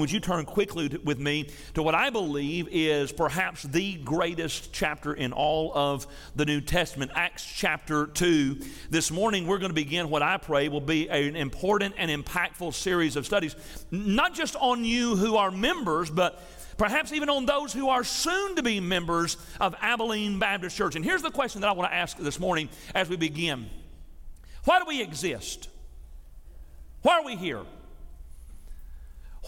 [0.00, 4.72] Would you turn quickly to, with me to what I believe is perhaps the greatest
[4.72, 8.60] chapter in all of the New Testament, Acts chapter 2.
[8.90, 12.74] This morning we're going to begin what I pray will be an important and impactful
[12.74, 13.56] series of studies,
[13.90, 16.40] not just on you who are members, but
[16.76, 20.94] perhaps even on those who are soon to be members of Abilene Baptist Church.
[20.94, 23.68] And here's the question that I want to ask this morning as we begin
[24.62, 25.68] Why do we exist?
[27.02, 27.64] Why are we here?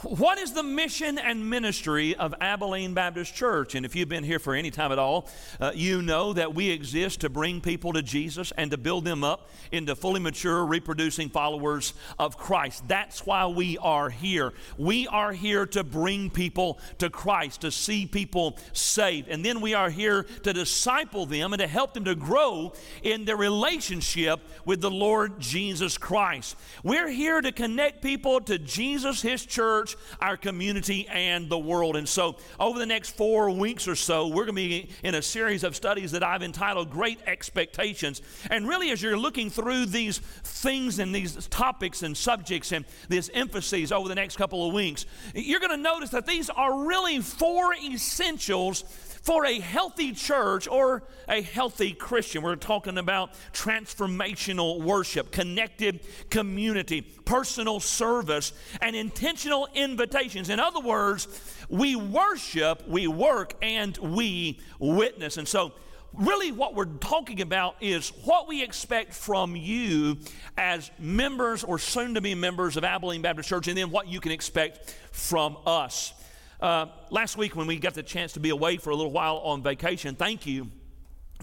[0.03, 3.75] What is the mission and ministry of Abilene Baptist Church?
[3.75, 5.29] And if you've been here for any time at all,
[5.61, 9.25] uh, you know that we exist to bring people to Jesus and to build them
[9.25, 12.87] up into fully mature, reproducing followers of Christ.
[12.87, 14.53] That's why we are here.
[14.79, 19.29] We are here to bring people to Christ, to see people saved.
[19.29, 22.73] And then we are here to disciple them and to help them to grow
[23.03, 26.57] in their relationship with the Lord Jesus Christ.
[26.85, 31.97] We're here to connect people to Jesus, His church church, our community, and the world.
[31.97, 35.23] And so, over the next four weeks or so, we're going to be in a
[35.23, 38.21] series of studies that I've entitled Great Expectations.
[38.51, 43.31] And really, as you're looking through these things and these topics and subjects and these
[43.31, 47.21] emphases over the next couple of weeks, you're going to notice that these are really
[47.21, 48.85] four essentials
[49.23, 52.43] for a healthy church or a healthy Christian.
[52.43, 60.49] We're talking about transformational worship, connected community, personal service, and intentional invitations.
[60.49, 61.29] In other words,
[61.69, 65.37] we worship, we work, and we witness.
[65.37, 65.73] And so,
[66.15, 70.19] really what we're talking about is what we expect from you
[70.57, 74.21] as members or soon to be members of Abilene Baptist Church, and then what you
[74.21, 76.13] can expect from us.
[76.61, 79.39] Uh, last week, when we got the chance to be away for a little while
[79.39, 80.71] on vacation, thank you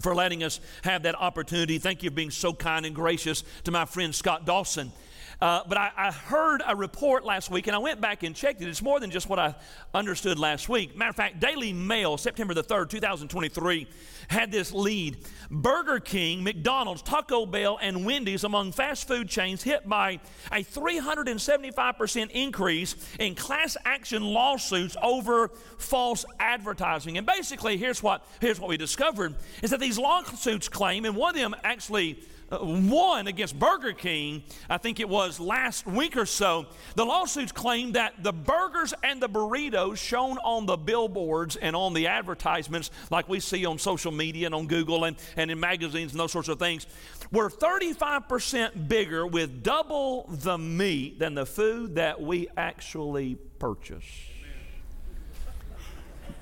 [0.00, 1.78] for letting us have that opportunity.
[1.78, 4.92] Thank you for being so kind and gracious to my friend Scott Dawson.
[5.40, 8.60] Uh, but I, I, heard a report last week and I went back and checked
[8.60, 8.66] it.
[8.66, 9.54] It's more than just what I
[9.94, 10.96] understood last week.
[10.96, 13.86] Matter of fact, Daily Mail, September the 3rd, 2023,
[14.26, 19.88] had this lead Burger King, McDonald's, Taco Bell, and Wendy's among fast food chains hit
[19.88, 20.18] by
[20.50, 27.16] a 375% increase in class action lawsuits over false advertising.
[27.16, 31.36] And basically, here's what, here's what we discovered is that these lawsuits claim, and one
[31.36, 32.18] of them actually
[32.50, 36.64] Uh, won against Burger King, I think it was last week or so.
[36.94, 41.92] The lawsuits claim that the burgers and the burritos shown on the billboards and on
[41.92, 46.12] the advertisements, like we see on social media and on Google and, and in magazines
[46.12, 46.86] and those sorts of things,
[47.30, 54.06] were 35% bigger with double the meat than the food that we actually purchase.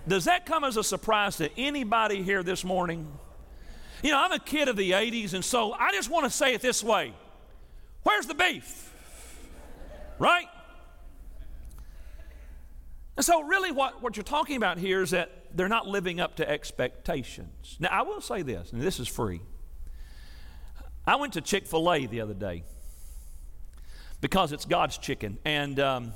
[0.07, 3.09] Does that come as a surprise to anybody here this morning?
[4.03, 6.55] You know, I'm a kid of the 80s, and so I just want to say
[6.55, 7.13] it this way
[8.03, 8.93] Where's the beef?
[10.19, 10.47] Right?
[13.17, 16.37] And so, really, what, what you're talking about here is that they're not living up
[16.37, 17.77] to expectations.
[17.81, 19.41] Now, I will say this, and this is free.
[21.07, 22.65] I went to Chick fil A the other day
[24.21, 26.13] because it's God's chicken, and um,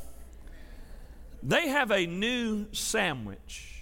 [1.42, 3.79] they have a new sandwich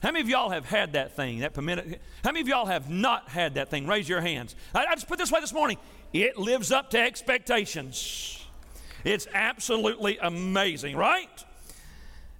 [0.00, 1.82] how many of y'all have had that thing, that pimento?
[2.22, 3.86] How many of y'all have not had that thing?
[3.86, 4.54] Raise your hands.
[4.74, 5.76] I, I just put this way this morning.
[6.12, 8.46] It lives up to expectations.
[9.04, 11.44] It's absolutely amazing, right?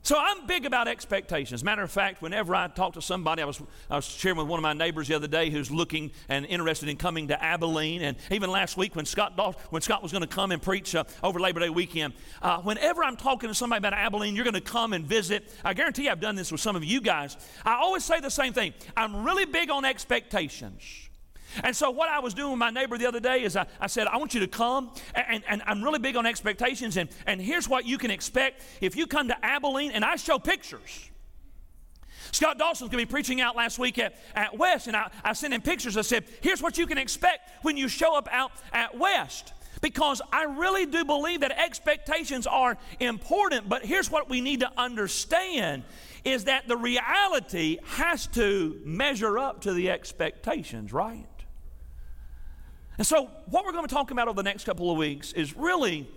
[0.08, 1.62] So I'm big about expectations.
[1.62, 3.60] Matter of fact, whenever I talk to somebody, I was,
[3.90, 6.88] I was sharing with one of my neighbors the other day who's looking and interested
[6.88, 8.00] in coming to Abilene.
[8.00, 9.38] And even last week when Scott,
[9.68, 13.04] when Scott was going to come and preach uh, over Labor Day weekend, uh, whenever
[13.04, 15.44] I'm talking to somebody about Abilene, you're going to come and visit.
[15.62, 17.36] I guarantee I've done this with some of you guys.
[17.62, 18.72] I always say the same thing.
[18.96, 21.07] I'm really big on expectations.
[21.62, 23.86] And so, what I was doing with my neighbor the other day is I, I
[23.86, 26.96] said, I want you to come, and, and, I'm really big on expectations.
[26.96, 30.38] And, and here's what you can expect if you come to Abilene, and I show
[30.38, 31.10] pictures.
[32.32, 35.32] Scott Dawson's going to be preaching out last week at, at West, and I, I
[35.32, 35.96] sent him pictures.
[35.96, 39.52] I said, Here's what you can expect when you show up out at West.
[39.80, 44.72] Because I really do believe that expectations are important, but here's what we need to
[44.76, 45.84] understand
[46.24, 51.26] is that the reality has to measure up to the expectations, right?
[52.98, 55.56] And so, what we're going to talk about over the next couple of weeks is
[55.56, 56.08] really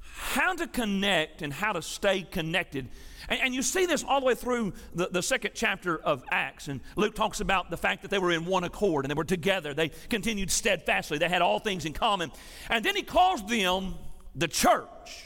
[0.00, 2.88] how to connect and how to stay connected.
[3.28, 6.68] And, and, you see this all the way through the, the second chapter of Acts.
[6.68, 9.24] And Luke talks about the fact that they were in one accord and they were
[9.24, 9.72] together.
[9.72, 12.32] They continued steadfastly, they had all things in common.
[12.70, 13.94] And then he calls them
[14.34, 15.24] the church.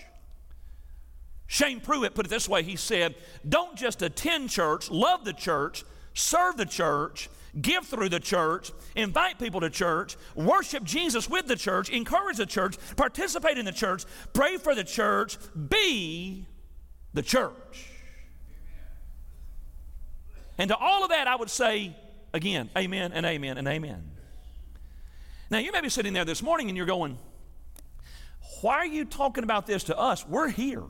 [1.47, 3.15] Shane Pruitt put it this way he said,
[3.49, 7.29] Don't just attend church, love the church, serve the church,
[7.61, 12.47] give through the church, invite people to church, worship Jesus with the church, encourage the
[12.47, 15.39] church, participate in the church, pray for the church,
[15.69, 16.47] be
[17.15, 17.87] the church.
[20.59, 21.97] And to all of that, I would say
[22.33, 24.11] again, amen and amen and amen.
[25.51, 27.19] Now, you may be sitting there this morning and you're going,
[28.61, 30.27] why are you talking about this to us?
[30.27, 30.85] We're here.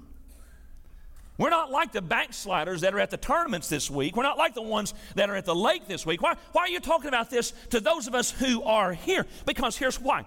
[1.41, 4.15] We're not like the backsliders that are at the tournaments this week.
[4.15, 6.21] We're not like the ones that are at the lake this week.
[6.21, 9.25] Why, why are you talking about this to those of us who are here?
[9.47, 10.27] Because here's why.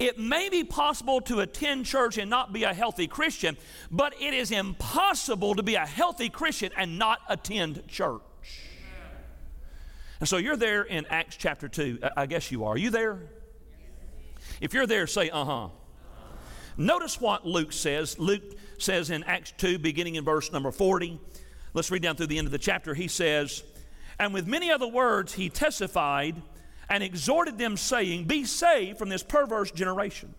[0.00, 3.56] It may be possible to attend church and not be a healthy Christian,
[3.88, 8.20] but it is impossible to be a healthy Christian and not attend church.
[10.18, 12.00] And so you're there in Acts chapter 2.
[12.16, 12.72] I guess you are.
[12.72, 13.20] Are you there?
[14.60, 15.68] If you're there, say, uh huh.
[16.78, 18.18] Notice what Luke says.
[18.20, 21.18] Luke says in Acts 2, beginning in verse number 40.
[21.74, 22.94] Let's read down through the end of the chapter.
[22.94, 23.64] He says,
[24.18, 26.40] And with many other words he testified
[26.88, 30.34] and exhorted them, saying, Be saved from this perverse generation.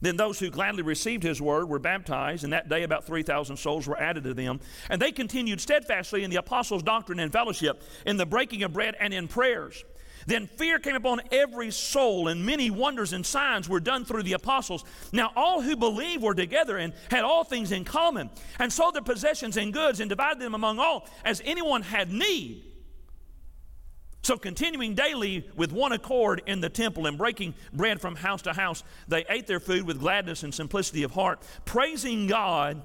[0.00, 3.88] Then those who gladly received his word were baptized, and that day about 3,000 souls
[3.88, 4.60] were added to them.
[4.88, 8.96] And they continued steadfastly in the apostles' doctrine and fellowship, in the breaking of bread
[9.00, 9.84] and in prayers.
[10.28, 14.34] Then fear came upon every soul, and many wonders and signs were done through the
[14.34, 14.84] apostles.
[15.10, 18.28] Now all who believed were together and had all things in common,
[18.58, 22.62] and sold their possessions and goods and divided them among all, as anyone had need.
[24.20, 28.52] So, continuing daily with one accord in the temple and breaking bread from house to
[28.52, 32.82] house, they ate their food with gladness and simplicity of heart, praising God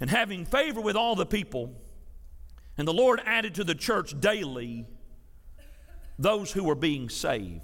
[0.00, 1.74] and having favor with all the people.
[2.78, 4.86] And the Lord added to the church daily
[6.18, 7.60] those who were being saved.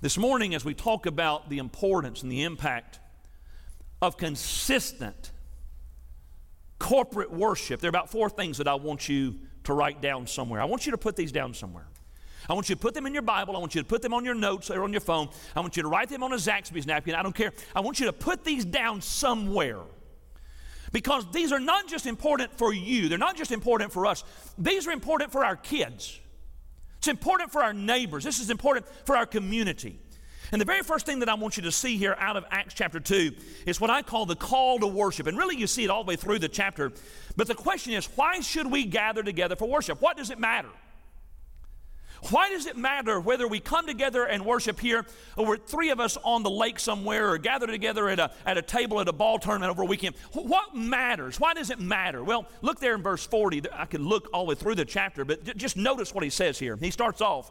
[0.00, 2.98] This morning, as we talk about the importance and the impact
[4.02, 5.32] of consistent
[6.78, 10.60] corporate worship, there are about four things that I want you to write down somewhere.
[10.60, 11.86] I want you to put these down somewhere.
[12.48, 13.56] I want you to put them in your Bible.
[13.56, 15.30] I want you to put them on your notes or on your phone.
[15.56, 17.14] I want you to write them on a Zaxby's napkin.
[17.14, 17.52] I don't care.
[17.74, 19.80] I want you to put these down somewhere.
[20.92, 24.22] Because these are not just important for you, they're not just important for us,
[24.58, 26.20] these are important for our kids.
[27.04, 28.24] It's important for our neighbors.
[28.24, 29.98] This is important for our community.
[30.52, 32.72] And the very first thing that I want you to see here out of Acts
[32.72, 33.34] chapter 2
[33.66, 35.26] is what I call the call to worship.
[35.26, 36.92] And really, you see it all the way through the chapter.
[37.36, 40.00] But the question is, why should we gather together for worship?
[40.00, 40.70] What does it matter?
[42.30, 45.04] Why does it matter whether we come together and worship here,
[45.36, 48.56] or we're three of us on the lake somewhere, or gather together at a, at
[48.56, 50.16] a table at a ball tournament over a weekend?
[50.32, 51.38] What matters?
[51.38, 52.24] Why does it matter?
[52.24, 53.64] Well, look there in verse 40.
[53.72, 56.58] I could look all the way through the chapter, but just notice what he says
[56.58, 56.76] here.
[56.76, 57.50] He starts off,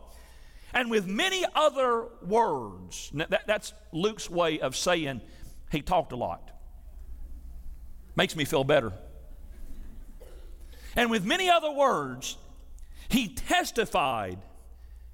[0.73, 3.11] and with many other words.
[3.13, 5.21] That, that's Luke's way of saying
[5.71, 6.49] he talked a lot.
[8.15, 8.93] Makes me feel better.
[10.95, 12.37] And with many other words,
[13.09, 14.39] he testified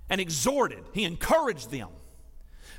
[0.09, 1.89] and exhorted, he encouraged them,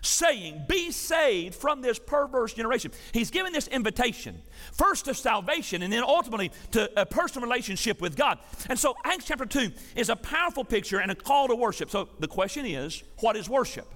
[0.02, 2.92] saying, Be saved from this perverse generation.
[3.12, 4.40] He's given this invitation,
[4.72, 8.38] first to salvation, and then ultimately to a personal relationship with God.
[8.68, 11.90] And so, Acts chapter 2 is a powerful picture and a call to worship.
[11.90, 13.86] So, the question is, what is worship?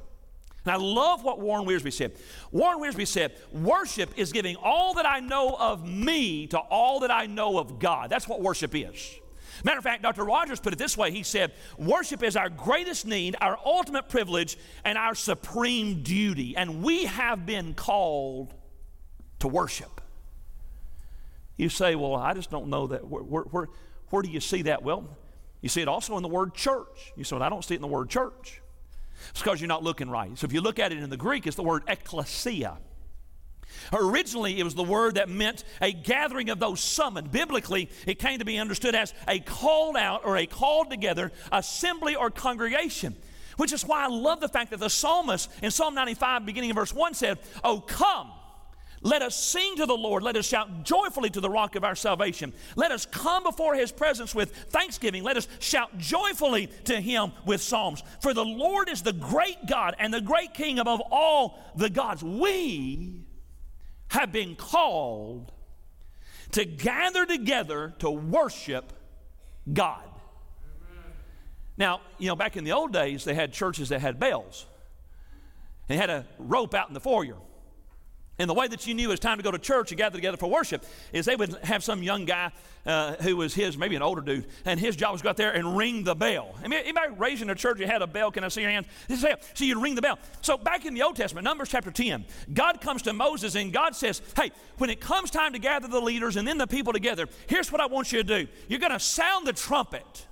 [0.65, 2.13] And I love what Warren Wiersbe said.
[2.51, 7.11] Warren Wiersbe said, Worship is giving all that I know of me to all that
[7.11, 8.09] I know of God.
[8.09, 9.19] That's what worship is.
[9.65, 10.25] Matter of fact, Dr.
[10.25, 14.57] Rogers put it this way He said, Worship is our greatest need, our ultimate privilege,
[14.85, 16.57] and our supreme duty.
[16.57, 18.55] And we have been called
[19.41, 20.03] to worship.
[21.57, 23.09] You say, Well, I just don't know that.
[23.09, 23.69] Where, where,
[24.11, 24.83] where, do you see that?
[24.83, 25.09] Well,
[25.63, 27.13] you see it also in the word church.
[27.17, 28.61] You say, well, I don't see it in the word church.
[29.31, 30.37] It's because you're not looking right.
[30.37, 32.77] So if you look at it in the Greek, it's the word ecclesia.
[33.93, 37.31] Originally, it was the word that meant a gathering of those summoned.
[37.31, 42.17] Biblically, it came to be understood as a called out or a called together assembly
[42.17, 43.17] or congregation.
[43.57, 46.77] Which is why I love the fact that the psalmist in Psalm 95, beginning in
[46.77, 48.33] verse 1, said, Oh, come.
[49.05, 50.23] Let us sing to the Lord.
[50.23, 52.55] Let us shout joyfully to the rock of our salvation.
[52.75, 55.23] Let us come before his presence with thanksgiving.
[55.23, 58.03] Let us shout joyfully to him with psalms.
[58.23, 62.25] For the Lord is the great God and the great King above all the gods.
[62.25, 63.24] We
[64.09, 65.53] have been called
[66.53, 68.93] to gather together to worship
[69.73, 70.03] God.
[71.77, 74.67] Now, you know, back in the old days, they had churches that had bells.
[75.89, 77.37] They had a rope out in the foyer.
[78.39, 80.17] And the way that you knew it was time to go to church and gather
[80.17, 82.51] together for worship is they would have some young guy
[82.85, 85.37] uh, who was his, maybe an older dude, and his job was to go out
[85.37, 86.55] there and ring the bell.
[86.63, 88.33] I mean, anybody raised in a church that had a bell?
[88.33, 88.87] Can I see your hands?
[89.09, 90.19] So you'd ring the bell.
[90.41, 93.95] So back in the Old Testament, Numbers chapter 10, God comes to Moses and God
[93.95, 97.29] says, Hey, when it comes time to gather the leaders and then the people together,
[97.47, 98.51] here's what I want you to do.
[98.69, 100.27] You're going to sound the trumpet.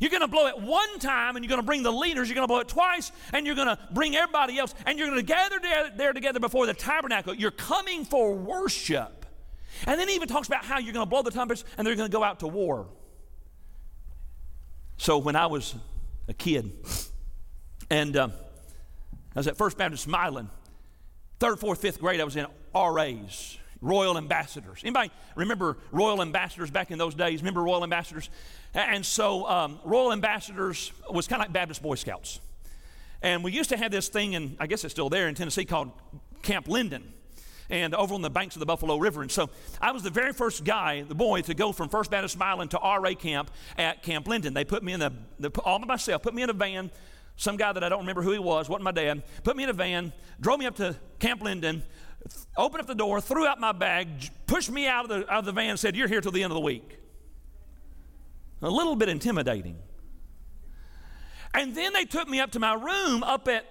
[0.00, 2.28] You're going to blow it one time and you're going to bring the leaders.
[2.28, 5.08] You're going to blow it twice and you're going to bring everybody else and you're
[5.08, 5.60] going to gather
[5.96, 7.34] there, together before the tabernacle.
[7.34, 9.26] You're coming for worship.
[9.86, 11.94] And then he even talks about how you're going to blow the trumpets and they're
[11.94, 12.88] going to go out to war.
[14.96, 15.74] So when I was
[16.28, 16.72] a kid,
[17.90, 18.28] and uh,
[19.34, 20.48] I was at First Baptist Milan,
[21.38, 24.80] third, fourth, fifth grade, I was in RAs, Royal Ambassadors.
[24.82, 27.40] Anybody remember Royal Ambassadors back in those days?
[27.40, 28.28] Remember Royal Ambassadors?
[28.74, 32.40] And so um, Royal Ambassadors was kind of like Baptist Boy Scouts.
[33.22, 35.64] And we used to have this thing, and I guess it's still there in Tennessee,
[35.64, 35.90] called
[36.42, 37.12] Camp Linden
[37.70, 39.22] and over on the banks of the Buffalo River.
[39.22, 39.48] And so
[39.80, 42.78] I was the very first guy, the boy, to go from First Baptist Milan to
[42.78, 44.54] RA camp at Camp Linden.
[44.54, 46.90] They put me in the, the all by myself, put me in a van.
[47.36, 49.70] Some guy that I don't remember who he was, wasn't my dad, put me in
[49.70, 51.82] a van, drove me up to Camp Linden,
[52.56, 54.08] opened up the door, threw out my bag,
[54.46, 56.52] pushed me out of the, out of the van, said, You're here till the end
[56.52, 56.98] of the week.
[58.62, 59.78] A little bit intimidating.
[61.54, 63.64] And then they took me up to my room up at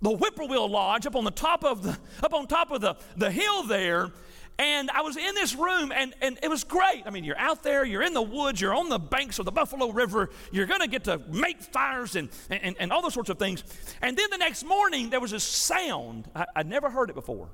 [0.00, 3.30] the Whippoorwill Lodge up on the top of the up on top of the, the
[3.30, 4.10] hill there.
[4.58, 7.02] And I was in this room, and, and it was great.
[7.06, 9.50] I mean, you're out there, you're in the woods, you're on the banks of the
[9.50, 13.30] Buffalo River, you're going to get to make fires and, and, and all those sorts
[13.30, 13.64] of things.
[14.02, 16.30] And then the next morning, there was a sound.
[16.34, 17.48] I, I'd never heard it before.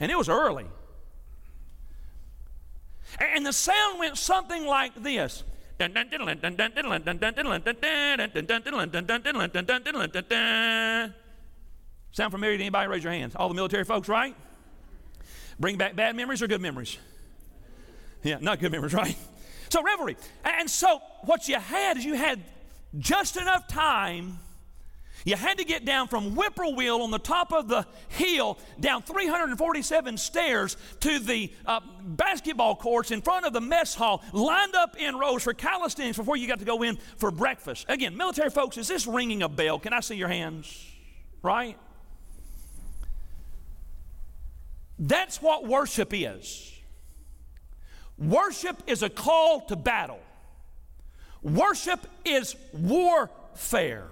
[0.00, 0.66] And it was early.
[3.20, 5.44] And the sound went something like this
[12.12, 12.88] Sound familiar to anybody?
[12.88, 13.34] Raise your hands.
[13.34, 14.36] All the military folks, right?
[15.58, 16.98] Bring back bad memories or good memories?
[18.22, 19.16] Yeah, not good memories, right?
[19.68, 20.16] So, revelry.
[20.44, 22.42] And so, what you had is you had
[22.98, 24.38] just enough time
[25.24, 30.18] you had to get down from Whippoorwill on the top of the hill, down 347
[30.18, 35.16] stairs to the uh, basketball courts in front of the mess hall, lined up in
[35.16, 37.86] rows for calisthenics before you got to go in for breakfast.
[37.88, 39.78] Again, military folks, is this ringing a bell?
[39.78, 40.90] Can I see your hands?
[41.42, 41.78] Right?
[44.98, 46.72] That's what worship is.
[48.16, 50.20] Worship is a call to battle.
[51.42, 54.08] Worship is warfare.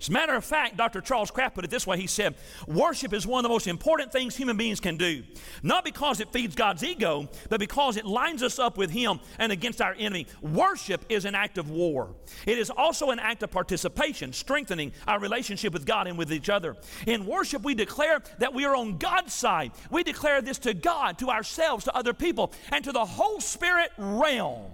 [0.00, 1.02] As a matter of fact, Dr.
[1.02, 2.34] Charles Kraft put it this way he said,
[2.66, 5.22] Worship is one of the most important things human beings can do.
[5.62, 9.52] Not because it feeds God's ego, but because it lines us up with Him and
[9.52, 10.26] against our enemy.
[10.40, 12.14] Worship is an act of war,
[12.46, 16.48] it is also an act of participation, strengthening our relationship with God and with each
[16.48, 16.76] other.
[17.06, 19.72] In worship, we declare that we are on God's side.
[19.90, 23.90] We declare this to God, to ourselves, to other people, and to the whole spirit
[23.98, 24.70] realm.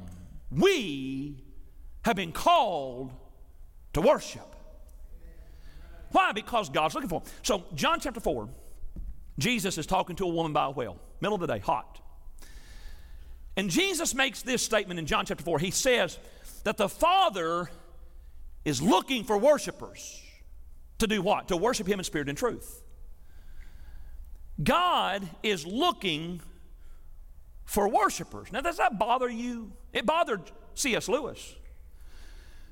[0.52, 1.42] We
[2.04, 3.12] have been called
[3.94, 4.55] to worship.
[6.12, 6.32] Why?
[6.32, 7.30] Because God's looking for them.
[7.42, 8.48] So, John chapter 4,
[9.38, 12.00] Jesus is talking to a woman by a well, middle of the day, hot.
[13.56, 15.58] And Jesus makes this statement in John chapter 4.
[15.58, 16.18] He says
[16.64, 17.70] that the Father
[18.64, 20.22] is looking for worshipers
[20.98, 21.48] to do what?
[21.48, 22.82] To worship Him in spirit and truth.
[24.62, 26.40] God is looking
[27.64, 28.50] for worshipers.
[28.52, 29.72] Now, does that bother you?
[29.92, 30.42] It bothered
[30.74, 31.08] C.S.
[31.08, 31.54] Lewis.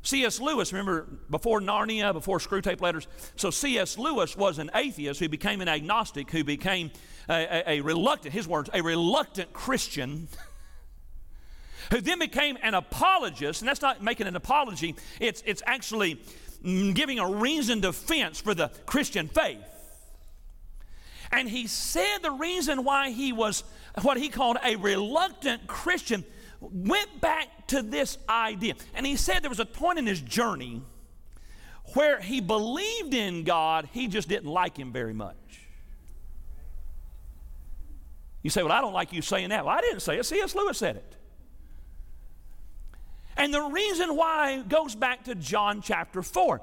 [0.04, 0.38] C.S.
[0.38, 3.08] Lewis, remember before Narnia, before Screwtape Letters?
[3.36, 3.98] So C.S.
[3.98, 6.90] Lewis was an atheist who became an agnostic, who became
[7.28, 10.28] a, a, a reluctant, his words, a reluctant Christian.
[11.90, 16.20] who then became an apologist, and that's not making an apology, it's, it's actually
[16.64, 19.58] mm, giving a reasoned defense for the Christian faith.
[21.32, 23.64] And he said the reason why he was
[24.02, 26.24] what he called a reluctant Christian
[26.72, 28.74] went back to this idea.
[28.94, 30.82] And he said there was a point in his journey
[31.94, 35.36] where he believed in God, he just didn't like him very much.
[38.42, 39.64] You say, Well, I don't like you saying that.
[39.64, 40.24] Well, I didn't say it.
[40.24, 40.54] C.S.
[40.54, 41.16] Lewis said it.
[43.36, 46.60] And the reason why goes back to John chapter 4.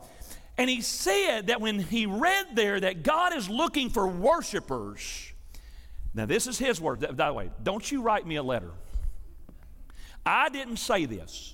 [0.57, 5.33] And he said that when he read there that God is looking for worshipers.
[6.13, 6.99] Now, this is his word.
[7.15, 8.71] By the way, don't you write me a letter.
[10.25, 11.53] I didn't say this.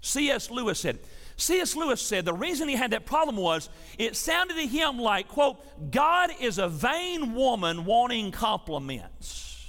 [0.00, 0.50] C.S.
[0.50, 0.98] Lewis said
[1.40, 1.74] C.S.
[1.74, 5.90] Lewis said the reason he had that problem was it sounded to him like, quote,
[5.90, 9.66] God is a vain woman wanting compliments.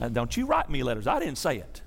[0.00, 1.06] Now, don't you write me letters.
[1.06, 1.82] I didn't say it.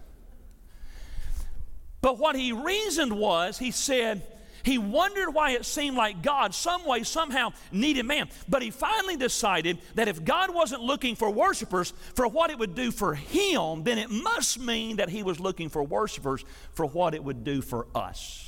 [2.00, 4.24] But what he reasoned was, he said,
[4.64, 8.30] he wondered why it seemed like God, some way, somehow, needed man.
[8.48, 12.76] But he finally decided that if God wasn't looking for worshipers for what it would
[12.76, 17.14] do for him, then it must mean that he was looking for worshipers for what
[17.14, 18.48] it would do for us.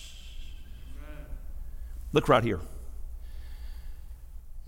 [2.11, 2.59] Look right here.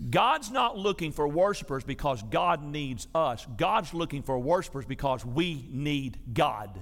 [0.10, 3.48] God's not looking for worshipers because God needs us.
[3.56, 6.78] God's looking for worshipers because we need God.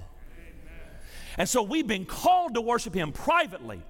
[1.38, 3.82] And so we've been called to worship Him privately,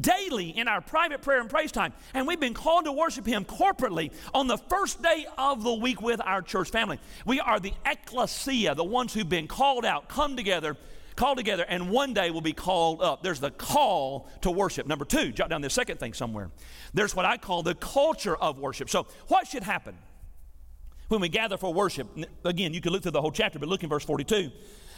[0.00, 1.92] daily in our private prayer and praise time.
[2.14, 6.02] And we've been called to worship Him corporately on the first day of the week
[6.02, 6.98] with our church family.
[7.24, 10.76] We are the ecclesia, the ones who've been called out, come together,
[11.16, 13.22] called together, and one day will be called up.
[13.22, 14.86] There's the call to worship.
[14.86, 16.50] Number two, jot down this second thing somewhere.
[16.94, 18.90] There's what I call the culture of worship.
[18.90, 19.96] So, what should happen?
[21.10, 22.06] when we gather for worship.
[22.44, 24.50] Again, you can look through the whole chapter, but look in verse 42.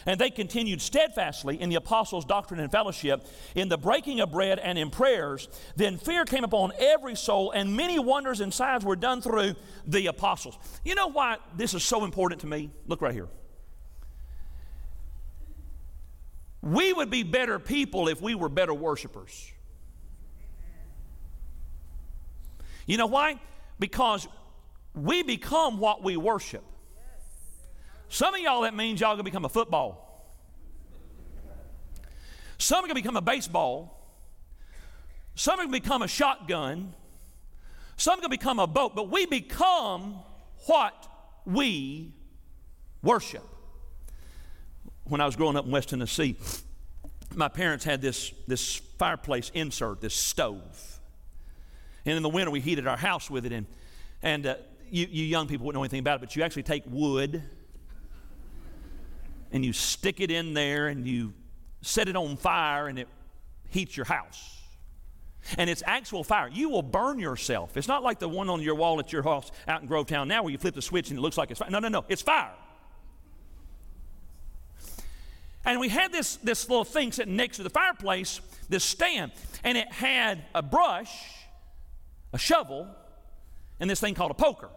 [0.06, 4.59] And they continued steadfastly in the apostles' doctrine and fellowship, in the breaking of bread
[4.59, 5.49] and in prayers.
[5.76, 9.54] Then fear came upon every soul, and many wonders and signs were done through
[9.87, 10.59] the apostles.
[10.85, 12.71] You know why this is so important to me?
[12.87, 13.28] Look right here.
[16.62, 19.50] We would be better people if we were better worshipers.
[22.87, 23.40] You know why?
[23.78, 24.28] Because
[24.94, 26.64] we become what we worship.
[28.12, 30.23] Some of y'all, that means y'all gonna become a football.
[32.59, 34.07] Some are gonna become a baseball.
[35.35, 36.92] Some are gonna become a shotgun.
[37.97, 38.95] Some are gonna become a boat.
[38.95, 40.16] But we become
[40.66, 41.09] what
[41.47, 42.12] we
[43.02, 43.49] worship.
[45.04, 46.37] When I was growing up in West Tennessee,
[47.35, 51.00] my parents had this, this fireplace insert, this stove.
[52.04, 53.52] And in the winter, we heated our house with it.
[53.52, 53.66] And,
[54.23, 54.57] and uh,
[54.90, 57.42] you, you young people wouldn't know anything about it, but you actually take wood
[59.52, 61.35] and you stick it in there and you
[61.82, 63.09] set it on fire and it
[63.68, 64.59] heats your house.
[65.59, 66.49] And it's actual fire.
[66.49, 67.76] You will burn yourself.
[67.76, 70.42] It's not like the one on your wall at your house out in Grovetown now
[70.42, 71.71] where you flip the switch and it looks like it's fire.
[71.71, 72.04] No, no, no.
[72.09, 72.52] It's fire.
[75.64, 79.32] And we had this, this little thing sitting next to the fireplace, this stand,
[79.62, 81.12] and it had a brush,
[82.32, 82.88] a shovel,
[83.78, 84.71] and this thing called a poker.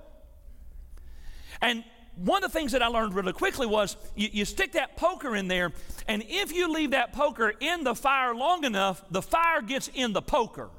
[1.62, 1.84] And
[2.16, 5.36] one of the things that I learned really quickly was you, you, stick that poker
[5.36, 5.72] in there,
[6.08, 10.14] and if you leave that poker in the fire long enough, the fire gets in
[10.14, 10.70] the poker.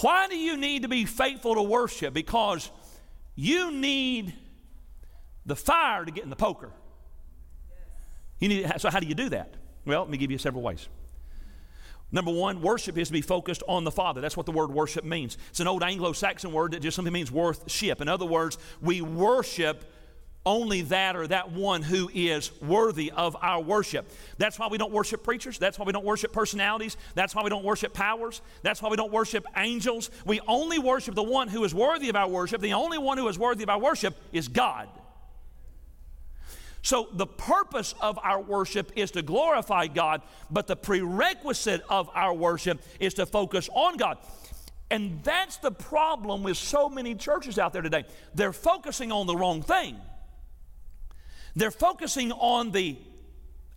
[0.00, 2.14] Why do you need to be faithful to worship?
[2.14, 2.70] Because
[3.34, 4.34] you need
[5.46, 6.72] the fire to get in the poker.
[8.38, 9.54] You need, so, how do you do that?
[9.84, 10.88] Well, let me give you several ways.
[12.10, 14.20] Number one, worship is to be focused on the Father.
[14.20, 15.36] That's what the word worship means.
[15.50, 18.00] It's an old Anglo Saxon word that just simply means worthship.
[18.00, 19.84] In other words, we worship
[20.46, 24.10] only that or that one who is worthy of our worship.
[24.38, 25.58] That's why we don't worship preachers.
[25.58, 26.96] That's why we don't worship personalities.
[27.14, 28.40] That's why we don't worship powers.
[28.62, 30.10] That's why we don't worship angels.
[30.24, 32.62] We only worship the one who is worthy of our worship.
[32.62, 34.88] The only one who is worthy of our worship is God.
[36.82, 42.32] So, the purpose of our worship is to glorify God, but the prerequisite of our
[42.32, 44.18] worship is to focus on God.
[44.90, 48.04] And that's the problem with so many churches out there today.
[48.34, 49.96] They're focusing on the wrong thing.
[51.56, 52.96] They're focusing on the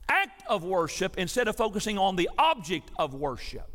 [0.07, 3.70] act of worship instead of focusing on the object of worship.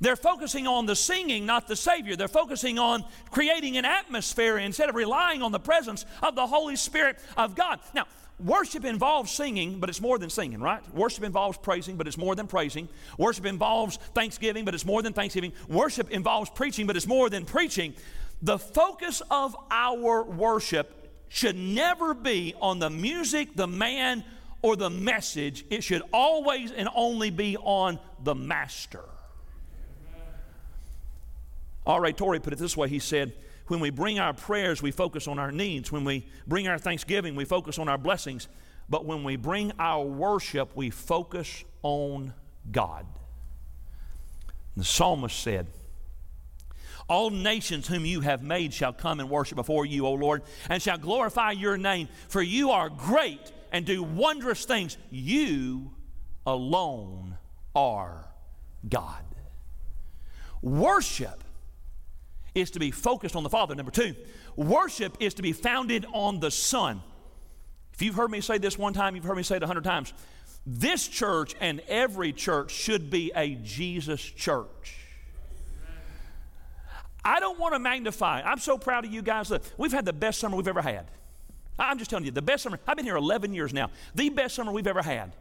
[0.00, 2.16] They're focusing on the singing, not the Savior.
[2.16, 6.76] They're focusing on creating an atmosphere instead of relying on the presence of the Holy
[6.76, 7.80] Spirit of God.
[7.94, 8.06] Now,
[8.38, 10.82] worship involves singing, but it's more than singing, right?
[10.94, 12.88] Worship involves praising, but it's more than praising.
[13.18, 15.52] Worship involves thanksgiving, but it's more than thanksgiving.
[15.68, 17.94] Worship involves preaching, but it's more than preaching.
[18.42, 24.24] The focus of our worship should never be on the music, the man,
[24.62, 25.64] or the message.
[25.70, 29.04] It should always and only be on the master.
[31.86, 32.12] R.A.
[32.12, 33.34] Torrey put it this way he said,
[33.66, 35.92] When we bring our prayers, we focus on our needs.
[35.92, 38.48] When we bring our thanksgiving, we focus on our blessings.
[38.88, 42.34] But when we bring our worship, we focus on
[42.70, 43.06] God.
[44.76, 45.68] The psalmist said,
[47.08, 50.82] all nations whom you have made shall come and worship before you, O Lord, and
[50.82, 54.96] shall glorify your name, for you are great and do wondrous things.
[55.10, 55.90] You
[56.46, 57.36] alone
[57.74, 58.26] are
[58.88, 59.24] God.
[60.62, 61.43] Worship
[62.54, 63.74] is to be focused on the Father.
[63.74, 64.14] Number two,
[64.56, 67.02] worship is to be founded on the Son.
[67.92, 69.84] If you've heard me say this one time, you've heard me say it a hundred
[69.84, 70.12] times.
[70.66, 74.96] This church and every church should be a Jesus church.
[77.24, 78.42] I don't want to magnify.
[78.42, 79.50] I'm so proud of you guys.
[79.50, 81.06] Look, we've had the best summer we've ever had.
[81.78, 82.78] I'm just telling you, the best summer.
[82.86, 83.90] I've been here 11 years now.
[84.14, 85.32] The best summer we've ever had.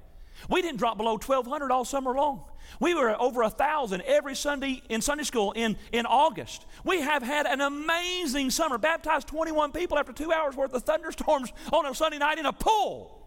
[0.50, 2.43] We didn't drop below 1,200 all summer long.
[2.80, 6.65] We were over a 1,000 every Sunday in Sunday school in, in August.
[6.84, 8.78] We have had an amazing summer.
[8.78, 12.54] Baptized 21 people after two hours worth of thunderstorms on a Sunday night in a
[12.54, 13.19] pool.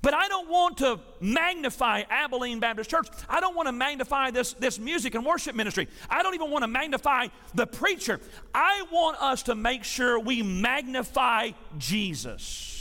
[0.00, 3.08] But I don't want to magnify Abilene Baptist Church.
[3.28, 5.88] I don't want to magnify this, this music and worship ministry.
[6.08, 8.20] I don't even want to magnify the preacher.
[8.54, 12.77] I want us to make sure we magnify Jesus.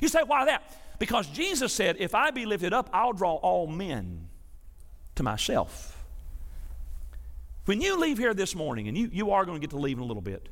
[0.00, 0.62] You say, why that?
[0.98, 4.28] Because Jesus said, if I be lifted up, I'll draw all men
[5.16, 6.04] to myself.
[7.64, 9.96] When you leave here this morning, and you, you are going to get to leave
[9.96, 10.48] in a little bit,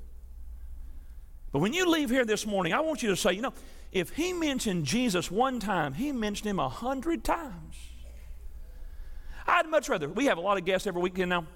[1.52, 3.52] but when you leave here this morning, I want you to say, you know,
[3.92, 7.76] if he mentioned Jesus one time, he mentioned him a hundred times.
[9.46, 11.46] I'd much rather, we have a lot of guests every weekend now.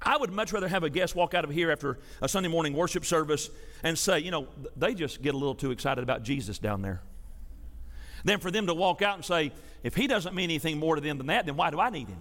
[0.00, 2.74] I would much rather have a guest walk out of here after a Sunday morning
[2.74, 3.50] worship service
[3.82, 7.00] and say, you know, they just get a little too excited about Jesus down there.
[8.24, 11.00] Than for them to walk out and say, if he doesn't mean anything more to
[11.00, 12.18] them than that, then why do I need him?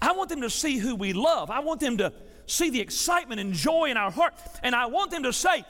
[0.00, 1.50] I want them to see who we love.
[1.50, 2.12] I want them to
[2.46, 4.34] see the excitement and joy in our heart.
[4.62, 5.64] And I want them to say,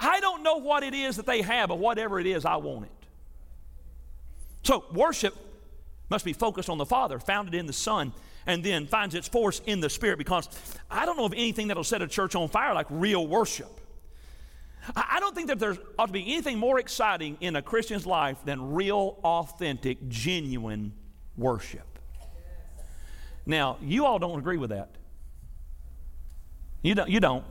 [0.00, 2.86] I don't know what it is that they have, but whatever it is, I want
[2.86, 2.90] it.
[4.62, 5.36] So, worship
[6.08, 8.12] must be focused on the Father, founded in the Son,
[8.46, 10.48] and then finds its force in the Spirit because
[10.90, 13.68] I don't know of anything that'll set a church on fire like real worship.
[14.94, 18.38] I don't think that there ought to be anything more exciting in a Christian's life
[18.44, 20.92] than real, authentic, genuine
[21.36, 21.98] worship.
[23.46, 24.90] Now, you all don't agree with that.
[26.82, 27.08] You don't.
[27.08, 27.44] You don't.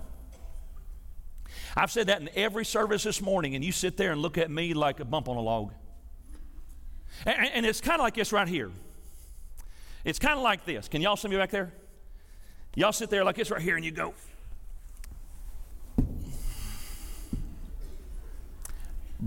[1.76, 4.52] I've said that in every service this morning, and you sit there and look at
[4.52, 5.72] me like a bump on a log.
[7.26, 8.72] And, and it's kind of like this right here.
[10.04, 10.88] It's kind of like this.
[10.88, 11.74] Can y'all see me back there?
[12.76, 14.14] Y'all sit there like this right here, and you go.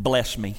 [0.07, 0.55] Bless me.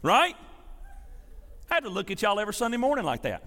[0.00, 0.36] Right?
[1.68, 3.42] I had to look at y'all every Sunday morning like that.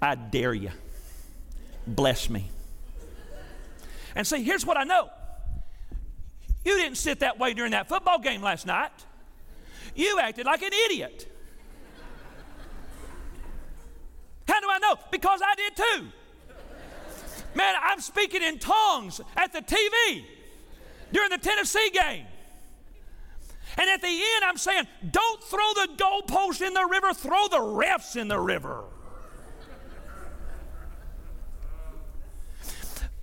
[0.00, 0.70] I dare you.
[1.86, 2.48] Bless me.
[4.14, 5.10] And see, here's what I know.
[6.64, 8.92] You didn't sit that way during that football game last night.
[9.94, 11.30] You acted like an idiot.
[14.48, 14.96] How do I know?
[15.10, 16.06] Because I did too.
[17.56, 20.24] Man, I'm speaking in tongues at the TV
[21.10, 22.26] during the Tennessee game.
[23.78, 27.56] And at the end, I'm saying, don't throw the goalpost in the river, throw the
[27.56, 28.84] refs in the river.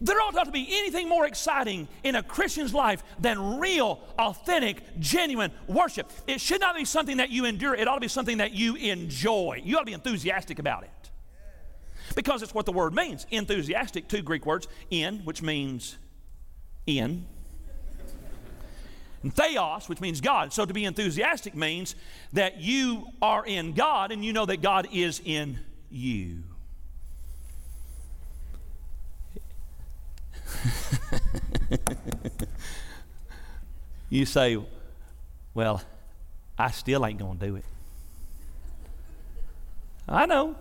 [0.02, 5.00] There ought not to be anything more exciting in a Christian's life than real, authentic,
[5.00, 6.12] genuine worship.
[6.26, 8.76] It should not be something that you endure, it ought to be something that you
[8.76, 9.62] enjoy.
[9.64, 11.03] You ought to be enthusiastic about it.
[12.16, 13.26] Because it's what the word means.
[13.32, 15.98] Enthusiastic, two Greek words, in, which means
[16.86, 17.26] in,
[19.24, 20.54] and theos, which means God.
[20.54, 21.96] So to be enthusiastic means
[22.34, 26.44] that you are in God and you know that God is in you.
[34.10, 34.58] you say,
[35.54, 35.82] Well,
[36.58, 37.64] I still ain't going to do it.
[40.08, 40.58] I know.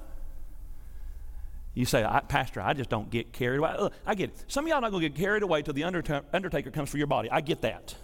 [1.75, 3.75] You say, I, Pastor, I just don't get carried away.
[3.79, 4.45] Look, I get it.
[4.47, 7.07] Some of y'all not going to get carried away till the undertaker comes for your
[7.07, 7.31] body.
[7.31, 7.95] I get that.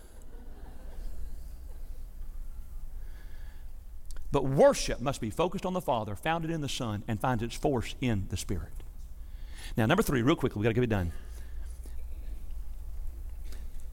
[4.33, 7.55] But worship must be focused on the Father, founded in the Son, and finds its
[7.55, 8.73] force in the Spirit.
[9.77, 11.13] Now, number three, real quickly, we got to get it done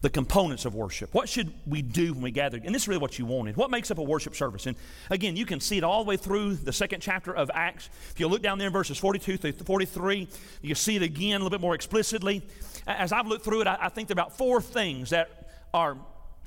[0.05, 1.11] the components of worship.
[1.15, 2.61] What should we do when we gather?
[2.63, 3.57] And this is really what you wanted.
[3.57, 4.67] What makes up a worship service?
[4.67, 4.77] And
[5.09, 7.89] again, you can see it all the way through the second chapter of Acts.
[8.11, 10.27] If you look down there in verses 42 through 43,
[10.61, 12.43] you see it again a little bit more explicitly.
[12.85, 15.97] As I've looked through it, I, I think there are about four things that are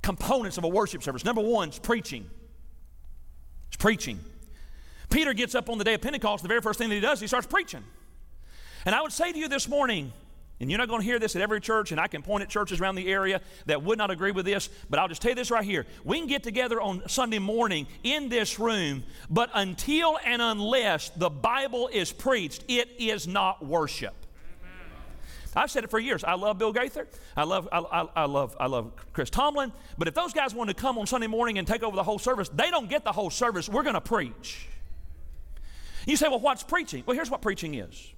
[0.03, 1.25] components of a worship service.
[1.25, 2.31] Number one is preaching.
[3.66, 4.21] It's preaching.
[5.11, 7.18] Peter gets up on the day of Pentecost, the very first thing that he does,
[7.18, 7.83] he starts preaching.
[8.85, 10.12] And I would say to you this morning,
[10.61, 12.49] and you're not going to hear this at every church, and I can point at
[12.49, 15.37] churches around the area that would not agree with this, but I'll just tell you
[15.37, 15.87] this right here.
[16.05, 21.31] We can get together on Sunday morning in this room, but until and unless the
[21.31, 24.14] Bible is preached, it is not worship.
[25.57, 26.23] I've said it for years.
[26.23, 27.09] I love Bill Gaither.
[27.37, 29.73] I love, I, I, I, love, I love Chris Tomlin.
[29.97, 32.18] But if those guys want to come on Sunday morning and take over the whole
[32.18, 33.68] service, they don't get the whole service.
[33.68, 34.68] We're going to preach.
[36.07, 37.03] You say, well, what's preaching?
[37.07, 38.12] Well, here's what preaching is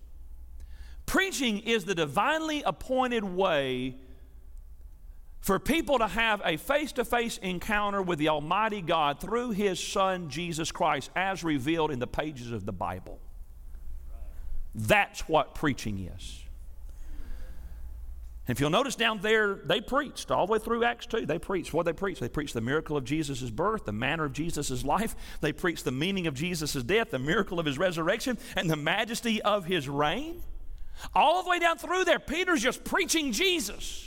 [1.11, 3.97] Preaching is the divinely appointed way
[5.41, 9.83] for people to have a face to face encounter with the Almighty God through His
[9.83, 13.19] Son, Jesus Christ, as revealed in the pages of the Bible.
[14.73, 16.45] That's what preaching is.
[18.47, 21.27] If you'll notice down there, they preached all the way through Acts 2.
[21.27, 21.75] They preached.
[21.75, 22.21] What they preached?
[22.21, 25.17] They preached the miracle of Jesus' birth, the manner of Jesus' life.
[25.41, 29.43] They preached the meaning of Jesus' death, the miracle of his resurrection, and the majesty
[29.43, 30.45] of his reign.
[31.15, 34.07] All the way down through there, Peter's just preaching Jesus.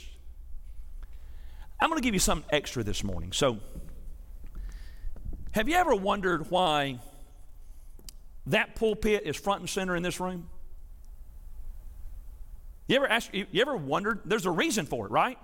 [1.79, 3.31] I'm going to give you something extra this morning.
[3.31, 3.59] So,
[5.51, 6.99] have you ever wondered why
[8.47, 10.49] that pulpit is front and center in this room?
[12.87, 14.21] You ever ask, you ever wondered?
[14.25, 15.37] There's a reason for it, right?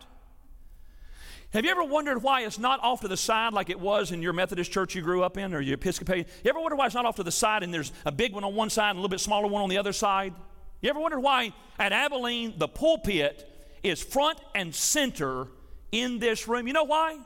[1.51, 4.21] Have you ever wondered why it's not off to the side like it was in
[4.21, 6.27] your Methodist church you grew up in or your Episcopalian?
[6.43, 8.43] You ever wonder why it's not off to the side and there's a big one
[8.43, 10.33] on one side and a little bit smaller one on the other side?
[10.81, 13.45] You ever wondered why at Abilene the pulpit
[13.83, 15.47] is front and center
[15.91, 16.67] in this room?
[16.67, 17.17] You know why?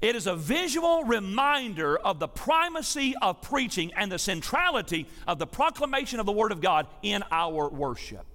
[0.00, 5.46] It is a visual reminder of the primacy of preaching and the centrality of the
[5.46, 8.26] proclamation of the Word of God in our worship.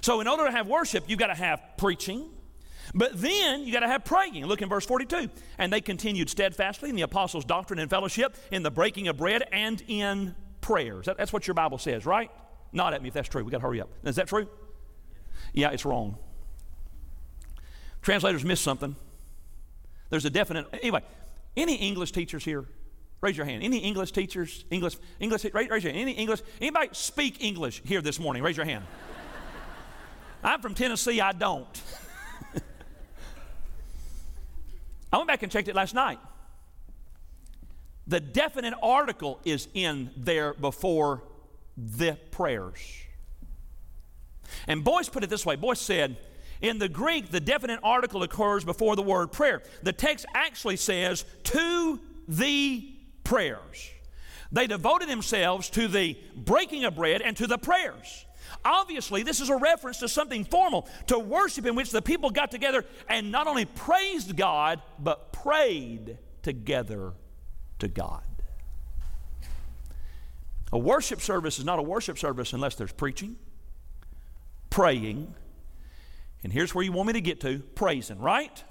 [0.00, 2.28] So, in order to have worship, you've got to have preaching,
[2.94, 4.44] but then you got to have praying.
[4.46, 5.28] Look in verse 42.
[5.56, 9.44] And they continued steadfastly in the apostles' doctrine and fellowship, in the breaking of bread,
[9.50, 11.06] and in prayers.
[11.06, 12.30] That, that's what your Bible says, right?
[12.72, 13.44] Not at me if that's true.
[13.44, 13.88] We got to hurry up.
[14.04, 14.48] Is that true?
[15.52, 16.16] Yeah, it's wrong.
[18.02, 18.96] Translators miss something.
[20.10, 20.66] There's a definite.
[20.72, 21.02] Anyway,
[21.56, 22.64] any English teachers here?
[23.20, 23.62] Raise your hand.
[23.64, 24.64] Any English teachers?
[24.70, 24.96] English?
[25.18, 25.44] English?
[25.52, 26.02] Raise, raise your hand.
[26.02, 26.40] Any English?
[26.60, 28.42] Anybody speak English here this morning?
[28.42, 28.84] Raise your hand.
[30.44, 31.82] I'm from Tennessee, I don't.
[35.12, 36.20] I went back and checked it last night.
[38.06, 41.22] The definite article is in there before
[41.78, 42.78] the prayers.
[44.66, 46.16] And Boice put it this way Boice said,
[46.60, 49.62] in the Greek, the definite article occurs before the word prayer.
[49.84, 52.90] The text actually says, to the
[53.22, 53.90] prayers.
[54.50, 58.24] They devoted themselves to the breaking of bread and to the prayers.
[58.64, 62.50] Obviously, this is a reference to something formal, to worship in which the people got
[62.50, 67.12] together and not only praised God, but prayed together
[67.78, 68.22] to God.
[70.72, 73.36] A worship service is not a worship service unless there's preaching,
[74.70, 75.34] praying,
[76.42, 78.62] and here's where you want me to get to praising, right?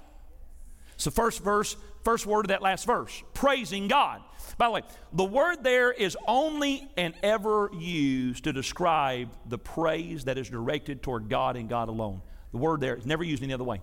[0.96, 4.22] So, first verse, first word of that last verse praising God.
[4.56, 4.82] By the way,
[5.12, 11.02] the word there is only and ever used to describe the praise that is directed
[11.02, 12.22] toward God and God alone.
[12.52, 13.80] The word there is never used any other way.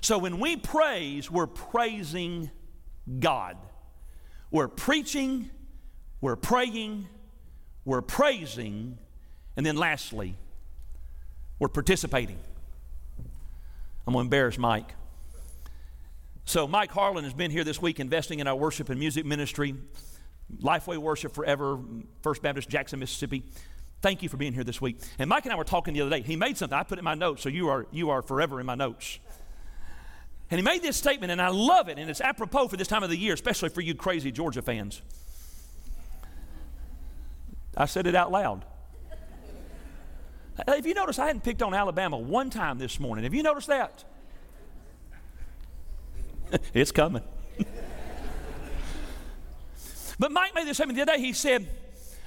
[0.00, 2.50] So when we praise, we're praising
[3.18, 3.56] God.
[4.50, 5.50] We're preaching,
[6.20, 7.08] we're praying,
[7.84, 8.98] we're praising,
[9.56, 10.34] and then lastly,
[11.58, 12.38] we're participating.
[14.06, 14.94] I'm going to embarrass Mike.
[16.44, 19.74] So, Mike Harland has been here this week investing in our worship and music ministry,
[20.62, 21.78] Lifeway Worship Forever,
[22.22, 23.44] First Baptist Jackson, Mississippi.
[24.00, 24.98] Thank you for being here this week.
[25.18, 26.22] And Mike and I were talking the other day.
[26.22, 26.78] He made something.
[26.78, 29.18] I put it in my notes, so you are, you are forever in my notes.
[30.50, 33.02] And he made this statement, and I love it, and it's apropos for this time
[33.02, 35.02] of the year, especially for you crazy Georgia fans.
[37.78, 38.64] I said it out loud.
[40.66, 43.22] If you notice, I hadn't picked on Alabama one time this morning?
[43.22, 44.04] Have you noticed that?
[46.74, 47.22] it's coming.
[50.18, 51.20] but Mike made this statement the other day.
[51.20, 51.68] He said,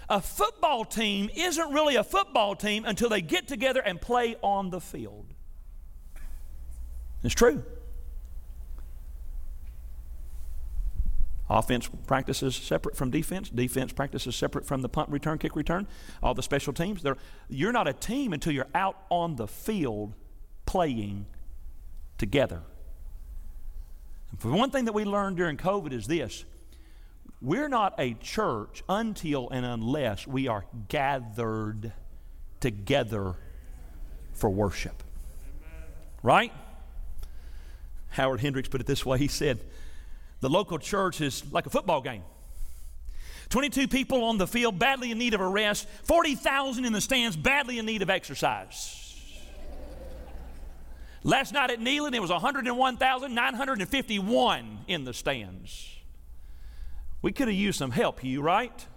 [0.10, 4.70] A football team isn't really a football team until they get together and play on
[4.70, 5.26] the field.
[7.24, 7.66] It's true.
[11.52, 13.50] Offense practices separate from defense.
[13.50, 15.86] Defense practices separate from the punt return, kick return.
[16.24, 17.04] All the special teams.
[17.50, 20.14] You're not a team until you're out on the field
[20.66, 21.26] playing
[22.18, 22.62] together.
[24.38, 26.46] For one thing that we learned during COVID is this
[27.42, 31.92] we're not a church until and unless we are gathered
[32.62, 33.36] together
[34.32, 35.04] for worship.
[36.24, 36.54] Right?
[38.10, 39.60] Howard Hendricks put it this way he said,
[40.42, 42.24] The local church is like a football game.
[43.50, 47.38] 22 people on the field badly in need of a rest, 40,000 in the stands
[47.38, 48.98] badly in need of exercise.
[51.24, 55.88] Last night at Neyland, it was 101,951 in the stands.
[57.22, 58.88] We could have used some help, you right?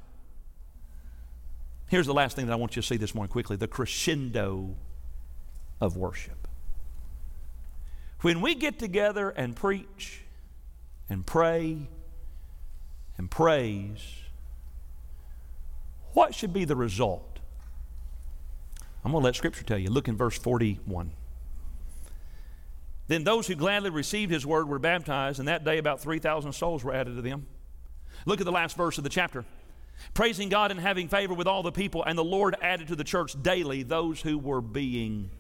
[1.89, 4.75] Here's the last thing that I want you to see this morning quickly the crescendo
[5.81, 6.49] of worship.
[8.23, 10.24] When we get together and preach
[11.09, 11.89] and pray
[13.17, 14.01] and praise,
[16.13, 17.39] what should be the result?
[19.05, 19.91] I'm going to let Scripture tell you.
[19.91, 21.13] Look in verse 41.
[23.07, 26.83] Then those who gladly received his word were baptized, and that day about 3,000 souls
[26.83, 27.47] were added to them.
[28.25, 29.45] Look at the last verse of the chapter.
[30.15, 33.05] Praising God and having favor with all the people, and the Lord added to the
[33.05, 35.31] church daily those who were being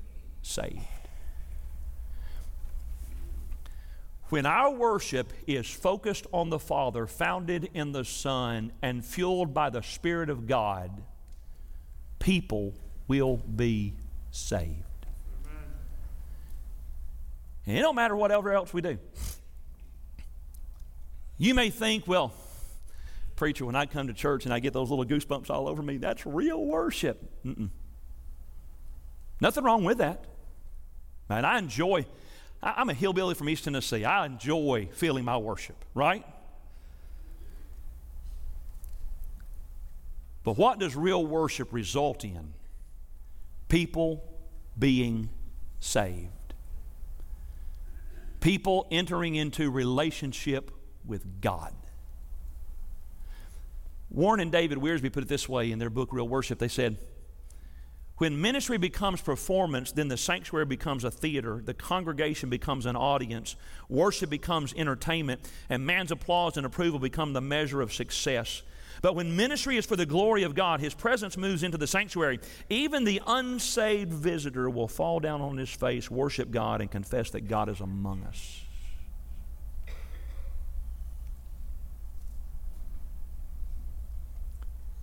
[0.42, 0.78] saved.
[4.30, 9.70] When our worship is focused on the Father, founded in the Son, and fueled by
[9.70, 11.02] the Spirit of God,
[12.18, 12.74] people
[13.06, 13.94] will be
[14.30, 14.82] saved.
[17.66, 18.98] And it don't matter whatever else we do.
[21.38, 22.32] You may think, well,
[23.36, 25.96] preacher, when I come to church and I get those little goosebumps all over me,
[25.96, 27.22] that's real worship.
[27.44, 27.70] Mm-mm.
[29.40, 30.24] Nothing wrong with that.
[31.28, 32.06] Man, I enjoy,
[32.64, 34.06] I'm a hillbilly from East Tennessee.
[34.06, 36.24] I enjoy feeling my worship, right?
[40.44, 42.54] But what does real worship result in?
[43.68, 44.24] People
[44.78, 45.28] being
[45.78, 46.30] saved.
[48.40, 50.70] People entering into relationship
[51.04, 51.74] with God.
[54.10, 56.58] Warren and David Wiersbe put it this way in their book, Real Worship.
[56.58, 56.96] They said,
[58.18, 63.56] when ministry becomes performance, then the sanctuary becomes a theater, the congregation becomes an audience,
[63.88, 68.62] worship becomes entertainment, and man's applause and approval become the measure of success.
[69.02, 72.38] But when ministry is for the glory of God, His presence moves into the sanctuary.
[72.70, 77.48] Even the unsaved visitor will fall down on his face, worship God, and confess that
[77.48, 78.60] God is among us.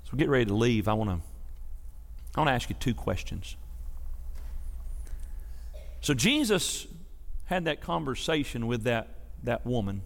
[0.09, 0.87] So get ready to leave.
[0.87, 1.30] I want to
[2.35, 3.57] I want to ask you two questions.
[5.99, 6.87] So Jesus
[7.45, 9.09] had that conversation with that,
[9.43, 10.01] that woman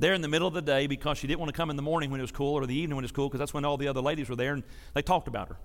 [0.00, 1.82] there in the middle of the day because she didn't want to come in the
[1.82, 3.66] morning when it was cool or the evening when it was cool because that's when
[3.66, 4.62] all the other ladies were there and
[4.94, 5.56] they talked about her.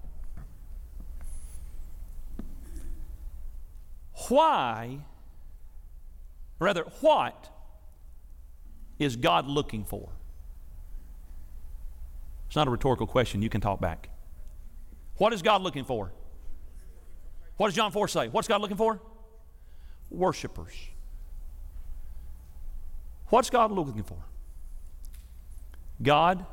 [4.27, 4.99] Why,
[6.59, 7.49] rather, what
[8.99, 10.09] is God looking for?
[12.47, 13.41] It's not a rhetorical question.
[13.41, 14.09] You can talk back.
[15.17, 16.11] What is God looking for?
[17.57, 18.27] What does John 4 say?
[18.27, 18.99] What's God looking for?
[20.09, 20.73] Worshippers.
[23.27, 24.17] What's God looking for?
[26.01, 26.45] God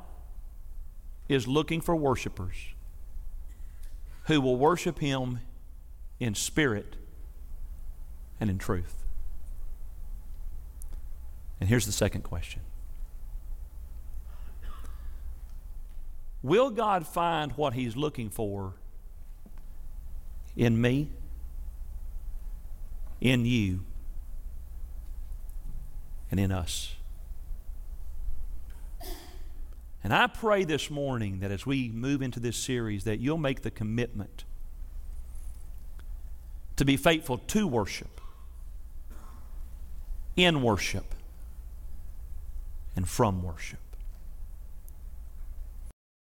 [1.29, 2.57] is looking for worshipers
[4.25, 5.41] who will worship Him
[6.21, 6.97] in spirit
[8.41, 9.05] and in truth.
[11.61, 12.63] And here's the second question
[16.43, 18.75] Will God find what He's looking for
[20.57, 21.09] in me,
[23.21, 23.85] in you,
[26.31, 26.97] and in us?
[30.05, 33.63] And I pray this morning that as we move into this series that you'll make
[33.63, 34.45] the commitment
[36.75, 38.21] to be faithful to worship,
[40.35, 41.15] in worship,
[42.97, 43.79] and from worship.